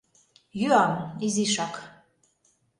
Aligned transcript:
Йӱам... 0.59 0.93
изишак... 1.25 1.73